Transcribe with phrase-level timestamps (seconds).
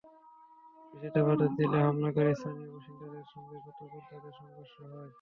[0.77, 5.09] Police এতে বাধা দিলে হামলাকারী স্থানীয় বাসিন্দাদের সঙ্গে গতকাল তাদের সংঘর্ষ হয়।